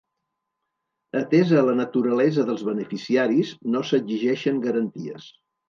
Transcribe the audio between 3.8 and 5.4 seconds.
s'exigeixen garanties.